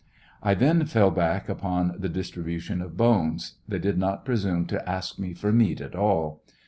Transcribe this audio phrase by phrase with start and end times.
[0.41, 5.19] I then fell back upon the distribution of bones; they did not presume to ask
[5.19, 6.41] me for meat at all.